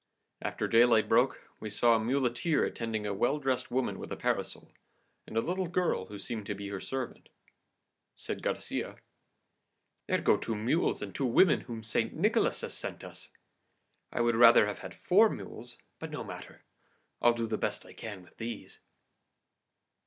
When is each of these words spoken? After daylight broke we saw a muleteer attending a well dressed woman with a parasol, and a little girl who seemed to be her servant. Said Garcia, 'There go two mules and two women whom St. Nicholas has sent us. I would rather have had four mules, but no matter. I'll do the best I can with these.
After 0.41 0.67
daylight 0.67 1.07
broke 1.07 1.43
we 1.59 1.69
saw 1.69 1.93
a 1.93 1.99
muleteer 1.99 2.65
attending 2.65 3.05
a 3.05 3.13
well 3.13 3.37
dressed 3.37 3.69
woman 3.69 3.99
with 3.99 4.11
a 4.11 4.15
parasol, 4.15 4.71
and 5.27 5.37
a 5.37 5.41
little 5.41 5.67
girl 5.67 6.07
who 6.07 6.17
seemed 6.17 6.47
to 6.47 6.55
be 6.55 6.69
her 6.69 6.79
servant. 6.79 7.29
Said 8.15 8.41
Garcia, 8.41 8.95
'There 10.07 10.21
go 10.21 10.37
two 10.37 10.55
mules 10.55 11.03
and 11.03 11.13
two 11.13 11.27
women 11.27 11.61
whom 11.61 11.83
St. 11.83 12.15
Nicholas 12.15 12.61
has 12.61 12.73
sent 12.75 13.03
us. 13.03 13.29
I 14.11 14.21
would 14.21 14.35
rather 14.35 14.65
have 14.65 14.79
had 14.79 14.95
four 14.95 15.29
mules, 15.29 15.77
but 15.99 16.09
no 16.09 16.23
matter. 16.23 16.63
I'll 17.21 17.33
do 17.33 17.45
the 17.45 17.59
best 17.59 17.85
I 17.85 17.93
can 17.93 18.23
with 18.23 18.37
these. 18.37 18.79